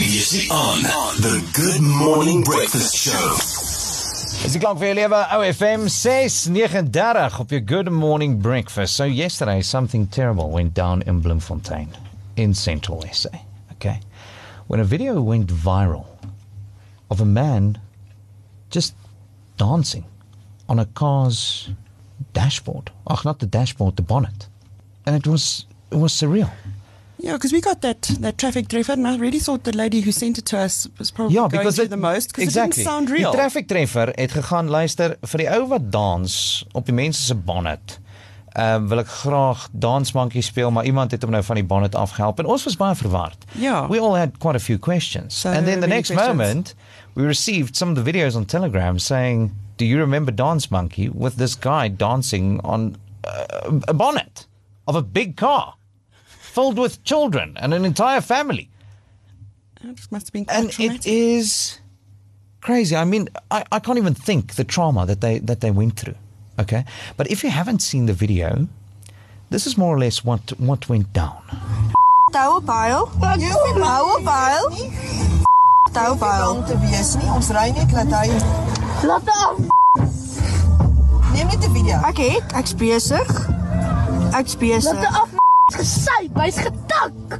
[0.00, 0.80] Previously on
[1.20, 3.36] the Good Morning Breakfast Show.
[4.46, 8.96] Is die klank vir lewe OFM 639 op your good morning breakfast.
[8.96, 11.92] So yesterday something terrible went down in Bloemfontein
[12.36, 13.28] in central SA.
[13.72, 14.00] Okay.
[14.68, 16.06] When a video went viral
[17.10, 17.76] of a man
[18.70, 18.94] just
[19.58, 20.06] dancing
[20.66, 21.68] on a car's
[22.32, 22.90] dashboard.
[23.06, 24.48] Ach, not the dashboard, the bonnet.
[25.04, 26.48] And it was it was surreal.
[27.22, 30.12] Yeah, because we got that that traffic treffer, and I really thought the lady who
[30.12, 32.82] sent it to us was probably Ja, going because through it, the most because exactly.
[32.82, 33.30] it didn't sound real.
[33.30, 36.36] Die traffic treffer het gegaan luister vir die ou wat dans
[36.72, 37.98] op die mense se bonnet.
[38.50, 41.94] Ehm uh, wil ek graag dansmankie speel, maar iemand het hom nou van die bonnet
[41.94, 43.44] afgehelp en ons was baie verward.
[43.58, 43.88] Ja.
[43.88, 45.40] We all had quite a few questions.
[45.40, 46.36] So and then the next questions.
[46.36, 46.74] moment
[47.14, 51.36] we received some of the videos on Telegram saying, "Do you remember Dance Monkey with
[51.36, 54.46] this guy dancing on uh, a bonnet
[54.84, 55.74] of a big car?"
[56.54, 58.68] Filled with children and an entire family.
[59.82, 61.06] It must have been quite and it traumatic.
[61.06, 61.80] is
[62.60, 62.94] crazy.
[62.96, 66.16] I mean, I, I can't even think the trauma that they that they went through.
[66.58, 66.84] Okay,
[67.16, 68.68] but if you haven't seen the video,
[69.50, 71.40] this is more or less what what went down.
[72.34, 73.06] Hou op huil.
[73.06, 74.70] Hou op huil.
[75.94, 76.50] Hou op huil.
[76.56, 77.30] om te wees nie.
[77.34, 78.28] Ons ry net laat hy
[79.08, 79.56] Laat af.
[81.32, 81.96] neem net 'n video.
[82.10, 83.28] Ek het, ek's besig.
[84.36, 84.92] Ek's besig.
[84.94, 85.39] Laat af
[85.74, 87.38] gesyp, hy's getak.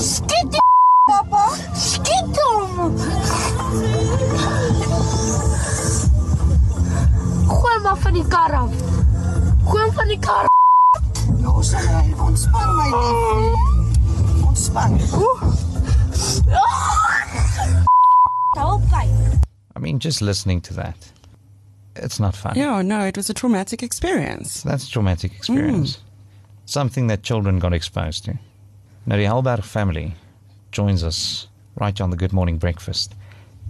[0.00, 0.62] Skiet die
[1.08, 1.44] papa,
[1.74, 2.96] skiet hom.
[7.50, 8.72] Gooi hom van die kar af.
[9.66, 10.46] Gooi hom van die kar.
[10.46, 10.54] af.
[11.42, 12.06] Los hom ry.
[12.26, 14.46] Ontspan my liefie.
[14.46, 14.98] Ontspan.
[18.56, 18.80] Hou op.
[19.80, 21.12] I mean, just listening to that,
[22.02, 22.54] it's not fun.
[22.56, 24.62] Yeah, no, it was a traumatic experience.
[24.62, 25.98] That's a traumatic experience.
[26.66, 28.38] Something that children got exposed to.
[29.06, 30.14] Now, the Halberg family
[30.72, 33.14] joins us right on the Good Morning Breakfast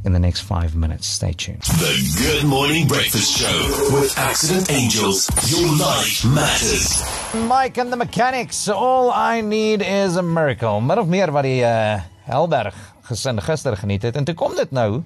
[0.05, 1.07] in the next five minutes.
[1.07, 1.63] Stay tuned.
[1.63, 3.59] The Good Morning Breakfast Show
[3.93, 5.29] with Accident Angels.
[5.51, 7.03] Your life matters.
[7.49, 8.69] Mike and the Mechanics.
[8.69, 10.81] All I need is a miracle.
[10.81, 12.75] Min of meer wat die uh, Helberg
[13.11, 15.03] gesin gister geniet het en toe kom dit nou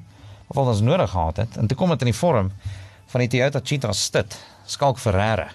[0.46, 2.50] of wat ons nodig gehad het en toe kom dit in die vorm
[3.14, 4.34] van die Toyota Cheetah Stit,
[4.66, 5.52] Skalk Ferreira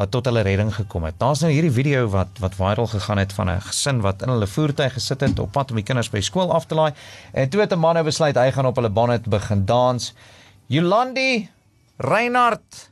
[0.00, 1.18] wat tot hulle redding gekom het.
[1.20, 4.46] Daar's nou hierdie video wat wat viral gegaan het van 'n gesin wat in hulle
[4.46, 6.92] voertuig gesit het op pad om die kinders by skool af te laai
[7.32, 10.14] en toe het 'n man nou besluit hy gaan op hulle bonnet begin dans.
[10.66, 11.48] Jolandi,
[11.96, 12.90] Reinhard,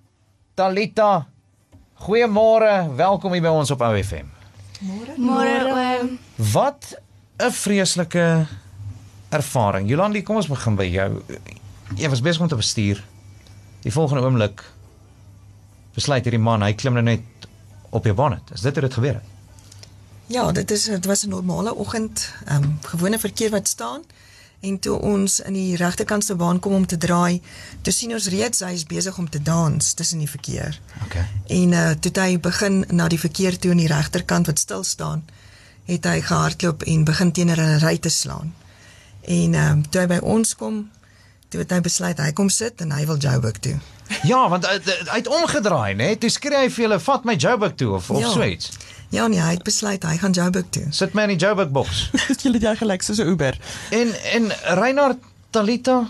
[0.54, 1.26] Talita,
[1.94, 4.26] Goeiemôre, welkom hier by ons op OFM.
[5.16, 6.18] Môre oom.
[6.36, 7.00] Wat
[7.38, 8.46] 'n vreeslike
[9.28, 9.88] ervaring.
[9.88, 11.22] Jolandi, kom ons begin by jou.
[11.96, 13.04] Jy was besig om te bestuur.
[13.82, 14.64] Die volgende oomblik
[15.94, 17.48] besluit hierdie man, hy klim nou net
[17.90, 18.54] op jou bonnet.
[18.54, 19.36] Is dit hoe dit gebeur het?
[20.28, 24.02] Ja, dit is dit was 'n normale oggend, ehm um, gewone verkeer wat staan.
[24.60, 27.42] En toe ons in die regterkant se baan kom om te draai,
[27.82, 30.80] toe sien ons reeds hy is besig om te dans tussen die verkeer.
[31.04, 31.26] Okay.
[31.46, 35.24] En uh toe hy begin na die verkeer toe aan die regterkant wat stil staan,
[35.84, 38.54] het hy gehardloop en begin teenoor hulle ry te slaan.
[39.20, 40.90] En ehm um, toe hy by ons kom,
[41.48, 43.78] toe het hy besluit hy kom sit en hy wil Joburg toe.
[44.24, 44.78] Ja, want hy,
[45.10, 46.14] hy het omgedraai, né?
[46.20, 48.30] Toe skree hy vir julle, "Vat my Joburg toe" of of Ja.
[48.32, 48.70] so iets.
[49.10, 50.86] Ja nee, hy het besluit hy gaan Joburg toe.
[50.90, 52.10] Sit my in die Joburg box.
[52.42, 53.56] Julle jy gelyk soos 'n Uber.
[53.90, 55.18] En en Reinhard
[55.50, 56.06] Talita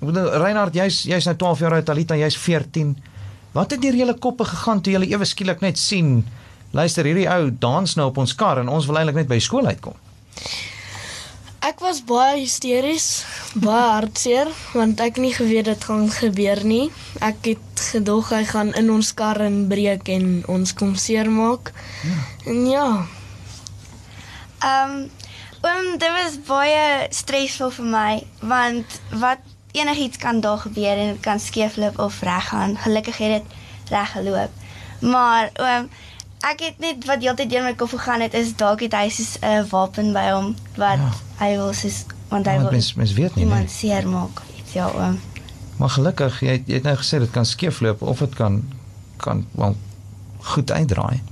[0.00, 2.96] Ek bedoel Reinhard jy's jy's nou 12 jaar oud Talita jy's 14.
[3.52, 6.24] Wat het deur julle koppe gegaan toe julle ewe skielik net sien
[6.72, 9.66] luister hierdie ou dans nou op ons kar en ons wil eintlik net by skool
[9.66, 9.94] uitkom.
[11.66, 13.24] Ek was baie hysteries,
[13.58, 16.86] baie hartseer want ek het nie geweet dit gaan gebeur nie.
[17.18, 21.72] Ek het gedog hy gaan in ons kar inbreek en ons kom seermaak.
[22.06, 22.18] Ja.
[22.52, 22.88] En ja,
[24.58, 25.10] Ehm um,
[25.60, 29.42] oom, dit was baie stresvol vir my want wat
[29.76, 32.76] enigiets kan daar gebeur en dit kan skeefloop of reg gaan.
[32.84, 34.50] Gelukkig het dit reg geloop.
[35.00, 35.90] Maar oom,
[36.50, 39.36] ek het net wat heeltyd deur my kop gegaan het is dalk het hy soos
[39.42, 41.12] 'n wapen by hom wat Ja.
[41.40, 43.68] hy wil soos want hy Ja, wil mens- mens weet nie, iemand nee.
[43.74, 44.42] seermaak.
[44.58, 45.18] Iets ja oom.
[45.76, 48.62] Maar gelukkig jy het, jy het nou gesê dit kan skeefloop of dit kan
[49.16, 49.76] kan wel
[50.38, 51.22] goed uitdraai.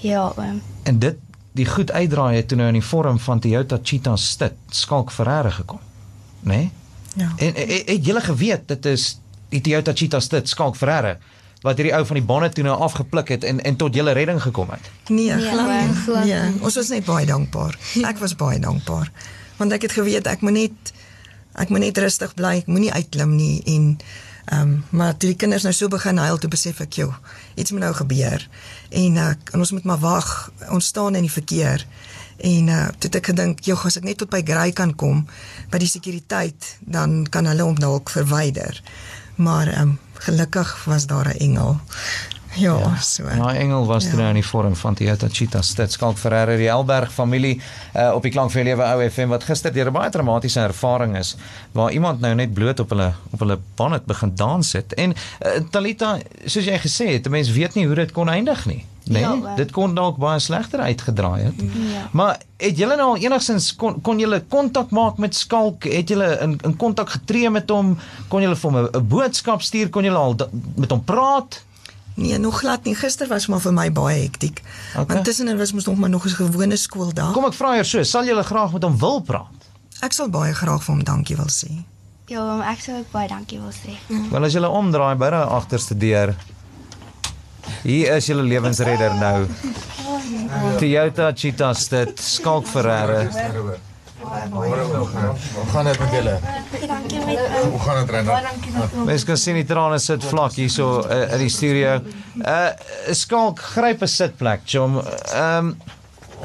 [0.00, 0.62] Ja oom.
[0.82, 1.16] En dit
[1.52, 5.50] die goed uitdraai het toe nou in die vorm van Toyota Cheetah Stit Skalk Ferreira
[5.50, 5.78] gekom.
[6.40, 6.48] Né?
[6.54, 6.70] Nee?
[7.14, 7.32] Ja.
[7.36, 9.18] En het, julle geweet dit is
[9.48, 11.18] die Toyota Cheetah Stit Skalk Ferreira
[11.62, 14.40] wat hierdie ou van die bonnet toe nou afgepluk het en en tot julle redding
[14.42, 14.90] gekom het.
[15.08, 15.94] Nee, Nee, glad nie.
[16.04, 16.62] glad Nee, nie.
[16.62, 17.78] ons was net baie dankbaar.
[18.10, 19.10] Ek was baie dankbaar.
[19.56, 20.92] Want ek het geweet ek moet net
[21.60, 23.98] ek moet net rustig bly, ek moenie uitklim nie en
[24.50, 27.12] ehm um, maar toe die kinders nou so begin huil, toe besef ek, joh,
[27.54, 28.48] iets moet nou gebeur.
[28.90, 30.50] En uh, en ons moet maar wag.
[30.70, 31.84] Ons staan in die verkeer
[32.40, 35.26] En uh toe het ek gedink, "Jog, as ek net tot by Grey kan kom
[35.70, 38.82] by die sekuriteit, dan kan hulle hom dalk verwyder."
[39.40, 41.80] Maar ehm um, gelukkig was daar 'n engel.
[42.54, 43.22] Ja, ja, so.
[43.30, 44.10] Ja, Engel was ja.
[44.10, 48.10] toe nou in die vorm van Toyota Cheetah Stats Skalk Ferreira die Elberg familie uh,
[48.14, 51.36] op die klank vir lewe ou FM wat gister deur 'n baie dramatiese ervaring is
[51.72, 55.14] waar iemand nou net bloot op hulle op hulle baan het begin dans het en
[55.14, 58.84] uh, Talita soos jy gesê het, mense weet nie hoe dit kon eindig nie.
[59.10, 61.62] Nee, ja, dit kon dalk baie slegter uitgedraai het.
[61.94, 62.02] Ja.
[62.12, 65.84] Maar het julle nou al enigsins kon kon julle kontak maak met Skalk?
[65.84, 67.96] Het julle in in kontak getree met hom?
[68.28, 69.90] Kon julle vir hom 'n boodskap stuur?
[69.90, 70.36] Kon julle al
[70.76, 71.62] met hom praat?
[72.14, 72.94] Nee, nog glad nie.
[72.94, 74.62] Gister was maar vir my baie hektiek.
[74.94, 75.04] Okay.
[75.14, 77.32] Want tussenin was mos nog maar nog 'n gewone skooldag.
[77.32, 79.60] Kom ek vra eers so, sal julle graag met hom wil praat?
[80.00, 81.70] Ek sal baie graag vir hom dankie wil sê.
[82.26, 83.96] Ja, ek sal ook baie dankie wil sê.
[84.08, 84.28] Ja.
[84.30, 86.34] Wel as jy omdraai by die agterste deur.
[87.82, 89.46] Hier is julle lewensredder nou.
[90.78, 93.78] Toyota Cheetah dit skalk Ferreira.
[94.30, 96.38] Hoe gaan dit met julle?
[96.86, 97.38] Dankie met
[97.70, 98.94] Hoe gaan dit Reinhard?
[99.04, 101.96] Mens kan sien die trane sit vlak hierso uh, in die studio.
[102.38, 105.00] Uh skalk gryp 'n sitplek, Chom.
[105.00, 105.76] Ehm um,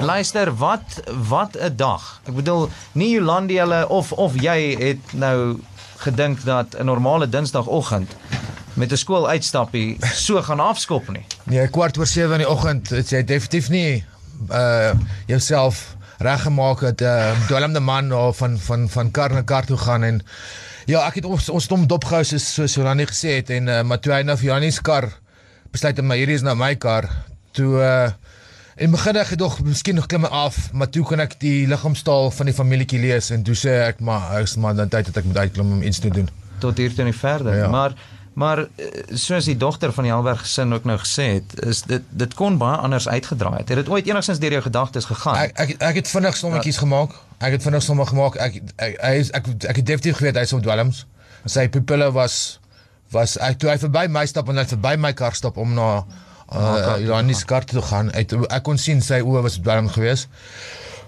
[0.01, 2.21] luister, wat wat 'n dag.
[2.25, 5.59] Ek bedoel, nie Jolandi hulle of of jy het nou
[6.01, 8.15] gedink dat 'n normale Dinsdagoggend
[8.73, 11.25] met 'n skool uitstappie so gaan afskop nie.
[11.43, 14.03] Nee, kwart oor 7 in die oggend, jy definitief nie
[14.51, 14.91] uh
[15.25, 19.77] jouself reggemaak het 'n uh, dwelmde man of van van van kar na kar toe
[19.77, 20.21] gaan en
[20.85, 23.99] ja, ek het ons ons dom dopgehou soos so Jolani gesê het en uh, maar
[23.99, 25.09] toe hy nou vir Janie se kar
[25.71, 27.09] besluit om hierdie is nou my kar,
[27.51, 28.11] toe uh
[28.75, 32.49] En begin ek gedog, miskien nog klim af, maar toe kan ek die liggaamstaal van
[32.49, 35.37] die familietjie lees en toe sê ek maar is maar dan tyd dat ek moet
[35.45, 36.27] uitklim om iets te doen.
[36.59, 37.69] Tot hier toe nie verder, ja.
[37.71, 37.95] maar
[38.35, 42.03] Maar eh, soos die dogter van die Helberg gesin ook nou gesê het, is dit
[42.09, 43.69] dit kon baie anders uitgedraai het.
[43.71, 45.37] Het dit ooit enigsins deur jou gedagtes gegaan?
[45.39, 47.15] Ek ek ek het vinnig sommetjies gemaak.
[47.39, 48.35] Ek het vinnig sommer gemaak.
[48.35, 51.05] Ek ek hy is ek ek het definitief geweet hy sou dwelms.
[51.47, 52.59] Sy pupille was
[53.15, 55.89] was ek toe hy verby my stap en hy verby my kar stap om na
[56.51, 58.11] uh Johannes kar toe gaan.
[58.11, 60.27] Ek ek kon sien sy oë was dwelm geweest.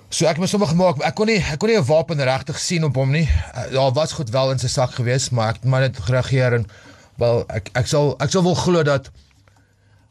[0.07, 1.03] So ek het my sommer gemaak.
[1.03, 3.27] Ek kon nie ek kon nie 'n wapen regtig sien op hom nie.
[3.75, 6.69] Daar was goed wel in sy sak geweest, maar ek het maar net gereageer en
[7.18, 9.10] Wel ek ek sal ek sal wel glo dat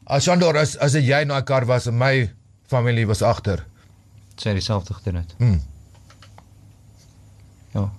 [0.07, 2.31] as Jandor as as jy na 'n kar was en my
[2.67, 3.65] familie was agter.
[4.35, 5.33] Sê dieselfde gedoen het.
[5.37, 5.61] Mm.
[7.71, 7.91] Ja.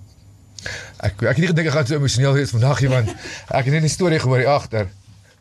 [0.97, 3.09] Ek ek het nie gedink ek gaan so emosioneel wees vandag nie want
[3.57, 4.89] ek het net 'n storie gehoor hier agter.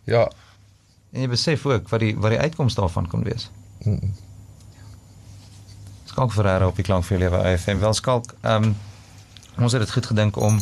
[0.05, 0.31] Ja.
[1.13, 3.51] En jy besef ook wat die wat die uitkoms daarvan kon wees.
[3.85, 4.15] Mm.
[6.05, 7.79] Skalk Ferreira op die klank vir lewe FM.
[7.79, 8.77] Wel skalk, ehm um,
[9.59, 10.61] ons het dit goed gedink om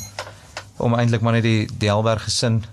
[0.76, 2.64] om eintlik maar net die Helberg gesin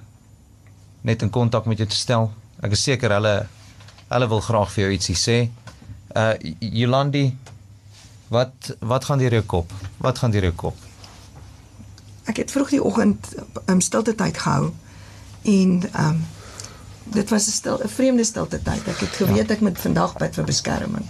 [1.03, 2.31] net in kontak met jou te stel.
[2.63, 3.35] Ek is seker hulle
[4.13, 5.38] hulle wil graag vir jou ietsie sê.
[6.15, 7.25] Uh Jolandi,
[8.33, 9.73] wat wat gaan deur jou kop?
[10.03, 10.77] Wat gaan deur jou kop?
[12.29, 13.33] Ek het vroeg die oggend
[13.67, 14.71] um, stilte tyd gehou
[15.44, 16.21] en um,
[17.13, 18.88] dit was 'n stil 'n vreemde stilte tyd.
[18.88, 19.53] Ek het geweet ja.
[19.53, 21.05] ek moet vandag bid vir beskerming.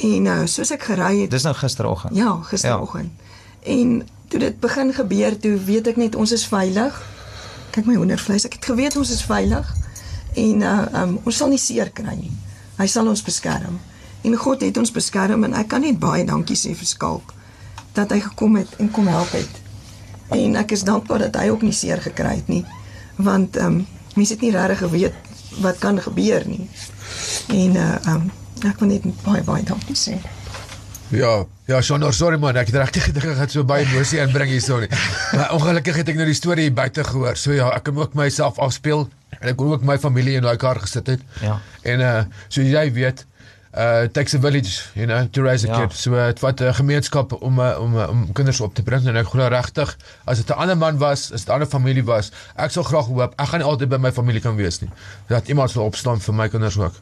[0.00, 2.16] En nou, uh, soos ek gery het Dis nou gisteroggend.
[2.16, 3.12] Ja, gisteroggend.
[3.16, 3.72] Ja.
[3.72, 7.02] En toe dit begin gebeur, toe weet ek net ons is veilig
[7.74, 8.46] kyk my hoendervleis.
[8.48, 9.68] Ek het geweet ons is veilig
[10.38, 12.32] en uh um, ons sal nie seer kry nie.
[12.78, 13.78] Hy sal ons beskerm.
[14.22, 17.34] En God het ons beskerm en ek kan net baie dankie sê vir Skalk
[17.96, 19.56] dat hy gekom het en kom help het.
[20.30, 22.64] En ek is dankbaar dat hy ook nie seer gekry het nie.
[23.16, 23.82] Want um
[24.14, 26.68] mense het nie regtig geweet wat kan gebeur nie.
[27.48, 28.28] En uh um
[28.66, 30.20] ek wil net baie baie dankie sê.
[31.10, 34.50] Ja, ja, Sean, sorry man, ek het regtig gedink ek gaan so baie emosie inbring
[34.50, 34.88] hier sorry.
[35.36, 37.38] Maar ongelukkig het ek nou die storie hier buite gehoor.
[37.38, 39.06] So ja, ek kan ook myself afspeel
[39.38, 41.22] en ek kon ook my familie in daai kar gesit het.
[41.44, 41.60] Ja.
[41.86, 42.14] En uh
[42.48, 43.22] so jy weet,
[43.74, 45.80] uh takes a village, you know, to raise a ja.
[45.80, 45.96] kid.
[45.96, 48.82] So dit uh, wat 'n uh, gemeenskap om uh, om uh, om kinders op te
[48.82, 51.68] bring en ek glo regtig as dit 'n ander man was, as dit 'n ander
[51.68, 54.80] familie was, ek sou graag hoop ek gaan nie altyd by my familie kan wees
[54.80, 54.90] nie.
[55.28, 56.94] Dat iemand sal opstaan vir my kinders ook.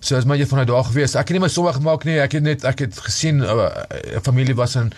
[0.00, 1.14] So as my jy van daai dag gewees.
[1.14, 2.18] Ek het nie my sommer gemaak nie.
[2.18, 3.70] Ek het net ek het gesien 'n uh,
[4.14, 4.92] uh, familie was in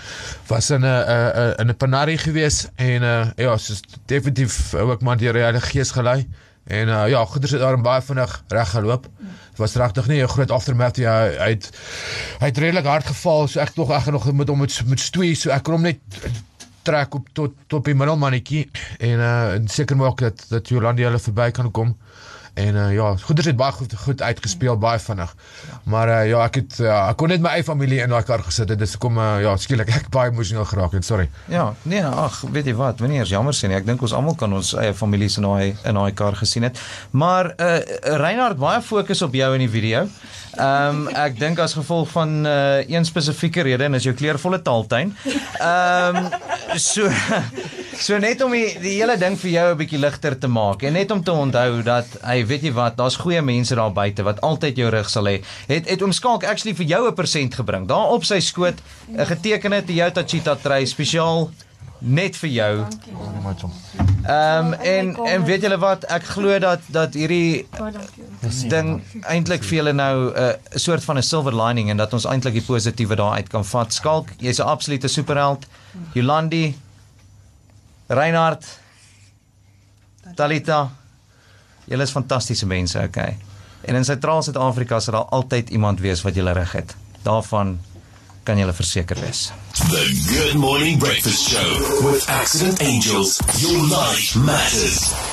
[0.49, 5.03] was in 'n uh, uh, in 'n panari gewees en uh, ja, so's definitief ook
[5.03, 6.27] maar die Heilige Gees gelei.
[6.69, 9.07] En uh, ja, goeders het daar baie vinnig reg geloop.
[9.23, 11.07] Dit was regtig nie 'n groot aftermath nie.
[11.07, 11.71] Hy, hy het
[12.41, 13.49] hy het redelik hard geval.
[13.49, 15.35] So ek tog ek nog met hom met met stoei.
[15.35, 15.99] So ek kon hom net
[16.83, 21.51] trek op tot tot die middelmannetjie en uh seker maak dat dat Jolandi hulle verby
[21.51, 21.97] kan kom.
[22.59, 25.35] En uh, ja, goeders het baie goed goed uitgespeel, baie vinnig.
[25.83, 28.43] Maar uh, ja, ek het uh, ek kon net my eie familie in daai kar
[28.47, 28.81] gesit het.
[28.81, 31.07] Dis kom uh, ja, skielik ek baie emosioneel geraak het.
[31.07, 31.29] Sorry.
[31.53, 33.79] Ja, nee, ag, weet jy wat, wanneer is jammer sê nie.
[33.79, 36.83] Ek dink ons almal kan ons eie families in daai in daai kar gesien het.
[37.11, 37.77] Maar uh
[38.19, 40.07] Reinhard baie fokus op jou in die video.
[40.59, 44.63] Ehm um, ek dink as gevolg van uh een spesifieke rede en is jou kleurvolle
[44.67, 45.15] taaltuin.
[45.61, 46.33] Ehm um,
[46.75, 47.07] so
[47.99, 50.93] So net om die, die hele ding vir jou 'n bietjie ligter te maak en
[50.95, 54.41] net om te onthou dat hy weet jy wat, daar's goeie mense daar buite wat
[54.47, 55.39] altyd jou rug sal hê.
[55.69, 57.87] Het het oom Skalk actually vir jou 'n persent gebring.
[57.87, 58.79] Daar op sy skoot
[59.09, 61.51] 'n getekende Toyota Cheetah try spesiaal
[61.99, 62.87] net vir jou.
[64.29, 67.67] Ehm um, en en weet julle wat, ek glo dat dat hierdie
[68.69, 72.25] ding eintlik vir julle nou 'n uh, soort van 'n silver lining en dat ons
[72.25, 73.93] eintlik die positiewe daaruit kan vat.
[73.93, 75.67] Skalk, jy's 'n absolute superheld.
[76.15, 76.77] Jolandi
[78.07, 78.65] Reinhard
[80.35, 80.91] Talita
[81.89, 83.37] Julle is fantastiese mense, okay.
[83.81, 86.95] En in Sentraal Suid-Afrika sal daar altyd iemand wees wat julle reg het.
[87.23, 87.79] Daarvan
[88.43, 89.53] kan julle verseker wees.
[89.73, 93.41] The Good Morning Breakfast Show with Accident Angels.
[93.61, 95.28] Your life matters.